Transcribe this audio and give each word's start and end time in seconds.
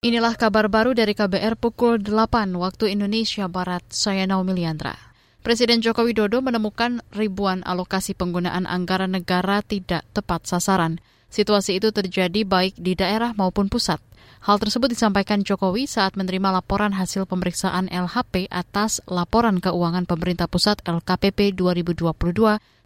Inilah 0.00 0.32
kabar 0.32 0.72
baru 0.72 0.96
dari 0.96 1.12
KBR 1.12 1.60
pukul 1.60 2.00
8 2.00 2.56
waktu 2.56 2.88
Indonesia 2.88 3.44
Barat. 3.52 3.84
Saya 3.92 4.24
Naomi 4.24 4.56
Liandra. 4.56 4.96
Presiden 5.44 5.84
Joko 5.84 6.08
Widodo 6.08 6.40
menemukan 6.40 7.04
ribuan 7.12 7.60
alokasi 7.68 8.16
penggunaan 8.16 8.64
anggaran 8.64 9.12
negara 9.12 9.60
tidak 9.60 10.08
tepat 10.16 10.48
sasaran. 10.48 11.04
Situasi 11.28 11.76
itu 11.76 11.92
terjadi 11.92 12.48
baik 12.48 12.80
di 12.80 12.96
daerah 12.96 13.36
maupun 13.36 13.68
pusat. 13.68 14.00
Hal 14.40 14.56
tersebut 14.56 14.88
disampaikan 14.88 15.44
Jokowi 15.44 15.84
saat 15.84 16.16
menerima 16.16 16.48
laporan 16.48 16.96
hasil 16.96 17.28
pemeriksaan 17.28 17.92
LHP 17.92 18.48
atas 18.48 19.04
laporan 19.04 19.60
keuangan 19.60 20.08
pemerintah 20.08 20.48
pusat 20.48 20.80
LKPP 20.80 21.52
2022 21.52 22.08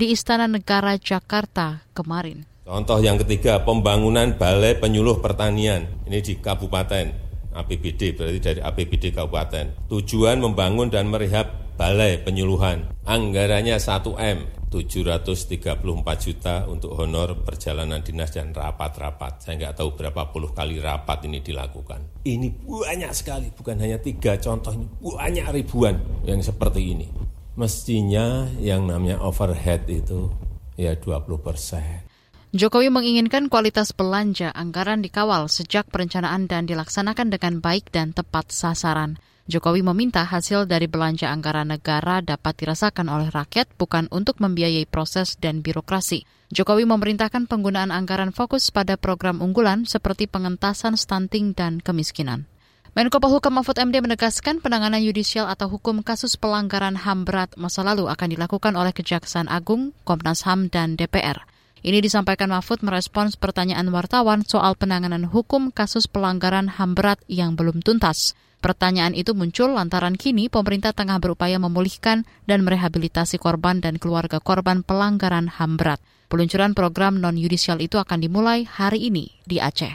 di 0.00 0.16
Istana 0.16 0.48
Negara 0.48 0.96
Jakarta 0.96 1.84
kemarin. 1.92 2.51
Contoh 2.62 3.02
yang 3.02 3.18
ketiga, 3.18 3.66
pembangunan 3.66 4.38
Balai 4.38 4.78
Penyuluh 4.78 5.18
Pertanian. 5.18 5.82
Ini 6.06 6.22
di 6.22 6.38
Kabupaten 6.38 7.06
APBD, 7.50 8.14
berarti 8.14 8.38
dari 8.38 8.60
APBD 8.62 9.10
Kabupaten. 9.10 9.90
Tujuan 9.90 10.38
membangun 10.38 10.86
dan 10.86 11.10
merehab 11.10 11.74
balai 11.74 12.22
penyuluhan. 12.22 12.86
Anggarannya 13.02 13.82
1M, 13.82 14.70
734 14.70 15.74
juta 16.22 16.64
untuk 16.70 16.94
honor 16.96 17.42
perjalanan 17.42 18.00
dinas 18.00 18.30
dan 18.30 18.54
rapat-rapat. 18.54 19.42
Saya 19.42 19.58
nggak 19.58 19.82
tahu 19.82 19.98
berapa 19.98 20.30
puluh 20.30 20.54
kali 20.54 20.78
rapat 20.78 21.26
ini 21.26 21.42
dilakukan. 21.42 22.22
Ini 22.22 22.62
banyak 22.62 23.12
sekali, 23.12 23.50
bukan 23.50 23.74
hanya 23.82 23.98
tiga 23.98 24.38
contoh 24.38 24.70
ini, 24.70 24.86
banyak 25.02 25.46
ribuan 25.50 25.98
yang 26.22 26.38
seperti 26.38 26.94
ini. 26.94 27.10
Mestinya 27.58 28.48
yang 28.62 28.88
namanya 28.88 29.20
overhead 29.20 29.84
itu 29.90 30.30
ya 30.78 30.96
20 30.96 31.42
persen. 31.42 32.11
Jokowi 32.52 32.92
menginginkan 32.92 33.48
kualitas 33.48 33.96
belanja 33.96 34.52
anggaran 34.52 35.00
dikawal 35.00 35.48
sejak 35.48 35.88
perencanaan 35.88 36.44
dan 36.44 36.68
dilaksanakan 36.68 37.32
dengan 37.32 37.64
baik 37.64 37.88
dan 37.88 38.12
tepat 38.12 38.52
sasaran. 38.52 39.16
Jokowi 39.48 39.80
meminta 39.80 40.20
hasil 40.20 40.68
dari 40.68 40.84
belanja 40.84 41.32
anggaran 41.32 41.72
negara 41.72 42.20
dapat 42.20 42.52
dirasakan 42.60 43.08
oleh 43.08 43.32
rakyat 43.32 43.72
bukan 43.80 44.04
untuk 44.12 44.36
membiayai 44.36 44.84
proses 44.84 45.40
dan 45.40 45.64
birokrasi. 45.64 46.28
Jokowi 46.52 46.84
memerintahkan 46.84 47.48
penggunaan 47.48 47.88
anggaran 47.88 48.36
fokus 48.36 48.68
pada 48.68 49.00
program 49.00 49.40
unggulan 49.40 49.88
seperti 49.88 50.28
pengentasan 50.28 51.00
stunting 51.00 51.56
dan 51.56 51.80
kemiskinan. 51.80 52.44
Menko 52.92 53.16
Polhukam 53.16 53.56
Mahfud 53.56 53.80
MD 53.80 54.04
menegaskan 54.04 54.60
penanganan 54.60 55.00
yudisial 55.00 55.48
atau 55.48 55.72
hukum 55.72 56.04
kasus 56.04 56.36
pelanggaran 56.36 57.00
HAM 57.00 57.24
berat 57.24 57.56
masa 57.56 57.80
lalu 57.80 58.12
akan 58.12 58.28
dilakukan 58.28 58.76
oleh 58.76 58.92
Kejaksaan 58.92 59.48
Agung, 59.48 59.96
Komnas 60.04 60.44
HAM, 60.44 60.68
dan 60.68 61.00
DPR. 61.00 61.48
Ini 61.82 61.98
disampaikan 61.98 62.54
Mahfud 62.54 62.86
merespons 62.86 63.34
pertanyaan 63.34 63.90
wartawan 63.90 64.46
soal 64.46 64.78
penanganan 64.78 65.26
hukum 65.26 65.74
kasus 65.74 66.06
pelanggaran 66.06 66.70
HAM 66.70 66.94
berat 66.94 67.18
yang 67.26 67.58
belum 67.58 67.82
tuntas. 67.82 68.38
Pertanyaan 68.62 69.18
itu 69.18 69.34
muncul 69.34 69.74
lantaran 69.74 70.14
kini 70.14 70.46
pemerintah 70.46 70.94
tengah 70.94 71.18
berupaya 71.18 71.58
memulihkan 71.58 72.22
dan 72.46 72.62
merehabilitasi 72.62 73.42
korban 73.42 73.82
dan 73.82 73.98
keluarga 73.98 74.38
korban 74.38 74.86
pelanggaran 74.86 75.50
HAM 75.50 75.74
berat. 75.74 75.98
Peluncuran 76.30 76.70
program 76.70 77.18
non-yudisial 77.18 77.82
itu 77.82 77.98
akan 77.98 78.22
dimulai 78.22 78.62
hari 78.62 79.10
ini 79.10 79.34
di 79.42 79.58
Aceh. 79.58 79.90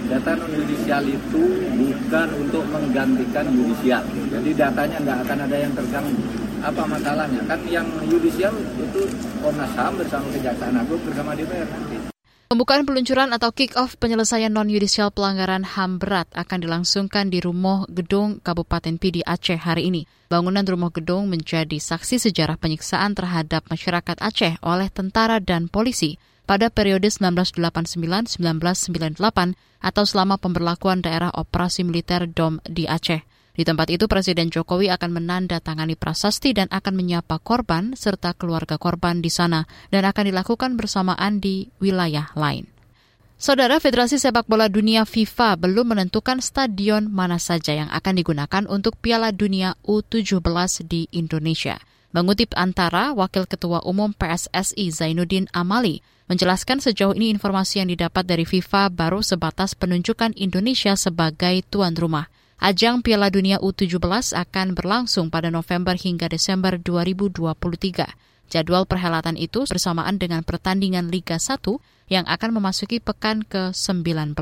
Data 0.00 0.32
non-yudisial 0.40 1.04
itu 1.04 1.42
bukan 1.76 2.28
untuk 2.40 2.64
menggantikan 2.72 3.44
yudisial. 3.52 4.08
Jadi 4.08 4.56
datanya 4.56 4.96
nggak 5.04 5.18
akan 5.28 5.38
ada 5.44 5.56
yang 5.60 5.72
terganggu 5.76 6.49
apa 6.60 6.82
masalahnya 6.84 7.40
kan 7.48 7.60
yang 7.68 7.88
yudisial 8.04 8.52
itu 8.76 9.08
Komnas 9.40 9.72
HAM 9.72 9.96
bersama 9.96 10.26
Kejaksaan 10.32 10.76
Agung 10.76 11.00
bersama 11.08 11.32
DPR 11.32 11.68
nanti. 11.68 11.96
Pembukaan 12.50 12.82
peluncuran 12.82 13.30
atau 13.30 13.54
kick-off 13.54 13.94
penyelesaian 13.94 14.50
non-yudisial 14.50 15.14
pelanggaran 15.14 15.62
HAM 15.62 16.02
berat 16.02 16.26
akan 16.34 16.58
dilangsungkan 16.58 17.30
di 17.30 17.38
Rumah 17.38 17.86
Gedung 17.86 18.42
Kabupaten 18.42 18.98
Pidi 18.98 19.22
Aceh 19.22 19.54
hari 19.54 19.86
ini. 19.86 20.02
Bangunan 20.26 20.66
Rumah 20.66 20.90
Gedung 20.90 21.30
menjadi 21.30 21.78
saksi 21.78 22.18
sejarah 22.18 22.58
penyiksaan 22.58 23.14
terhadap 23.14 23.70
masyarakat 23.70 24.18
Aceh 24.18 24.58
oleh 24.66 24.90
tentara 24.90 25.38
dan 25.38 25.70
polisi 25.70 26.18
pada 26.42 26.74
periode 26.74 27.06
1989-1998 27.06 29.22
atau 29.78 30.02
selama 30.02 30.34
pemberlakuan 30.34 31.06
daerah 31.06 31.30
operasi 31.30 31.86
militer 31.86 32.26
DOM 32.26 32.58
di 32.66 32.90
Aceh. 32.90 33.29
Di 33.60 33.68
tempat 33.68 33.92
itu 33.92 34.08
Presiden 34.08 34.48
Jokowi 34.48 34.88
akan 34.88 35.20
menandatangani 35.20 35.92
prasasti 35.92 36.56
dan 36.56 36.64
akan 36.72 36.96
menyapa 36.96 37.36
korban 37.36 37.92
serta 37.92 38.32
keluarga 38.32 38.80
korban 38.80 39.20
di 39.20 39.28
sana 39.28 39.68
dan 39.92 40.08
akan 40.08 40.32
dilakukan 40.32 40.80
bersamaan 40.80 41.44
di 41.44 41.68
wilayah 41.76 42.32
lain. 42.40 42.64
Saudara 43.36 43.76
Federasi 43.76 44.16
Sepak 44.16 44.48
Bola 44.48 44.72
Dunia 44.72 45.04
FIFA 45.04 45.60
belum 45.60 45.92
menentukan 45.92 46.40
stadion 46.40 47.12
mana 47.12 47.36
saja 47.36 47.76
yang 47.76 47.92
akan 47.92 48.24
digunakan 48.24 48.64
untuk 48.64 48.96
Piala 48.96 49.28
Dunia 49.28 49.76
U17 49.84 50.40
di 50.88 51.12
Indonesia. 51.12 51.76
Mengutip 52.16 52.56
antara 52.56 53.12
Wakil 53.12 53.44
Ketua 53.44 53.84
Umum 53.84 54.16
PSSI 54.16 54.88
Zainuddin 54.88 55.52
Amali, 55.52 56.00
menjelaskan 56.32 56.80
sejauh 56.80 57.12
ini 57.12 57.28
informasi 57.28 57.84
yang 57.84 57.92
didapat 57.92 58.24
dari 58.24 58.48
FIFA 58.48 58.88
baru 58.88 59.20
sebatas 59.20 59.76
penunjukan 59.76 60.32
Indonesia 60.40 60.96
sebagai 60.96 61.60
tuan 61.68 61.92
rumah. 61.92 62.32
Ajang 62.60 63.00
Piala 63.00 63.32
Dunia 63.32 63.56
U17 63.56 64.36
akan 64.36 64.76
berlangsung 64.76 65.32
pada 65.32 65.48
November 65.48 65.96
hingga 65.96 66.28
Desember 66.28 66.76
2023. 66.76 67.56
Jadwal 68.52 68.84
perhelatan 68.84 69.40
itu 69.40 69.64
bersamaan 69.64 70.20
dengan 70.20 70.44
pertandingan 70.44 71.08
Liga 71.08 71.40
1 71.40 71.56
yang 72.12 72.28
akan 72.28 72.60
memasuki 72.60 73.00
pekan 73.00 73.48
ke-19. 73.48 74.36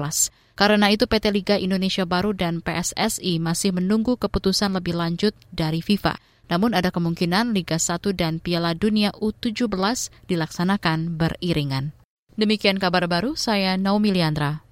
Karena 0.59 0.91
itu 0.91 1.07
PT 1.07 1.31
Liga 1.31 1.63
Indonesia 1.63 2.03
Baru 2.11 2.35
dan 2.35 2.59
PSSI 2.59 3.39
masih 3.39 3.71
menunggu 3.71 4.19
keputusan 4.19 4.75
lebih 4.75 4.99
lanjut 4.99 5.31
dari 5.55 5.79
FIFA. 5.79 6.19
Namun 6.51 6.75
ada 6.75 6.91
kemungkinan 6.91 7.55
Liga 7.55 7.79
1 7.79 8.03
dan 8.19 8.43
Piala 8.43 8.75
Dunia 8.75 9.15
U17 9.15 9.71
dilaksanakan 10.27 11.15
beriringan. 11.15 11.95
Demikian 12.35 12.83
kabar 12.83 13.07
baru, 13.07 13.39
saya 13.39 13.79
Naomi 13.79 14.11
Liandra. 14.11 14.68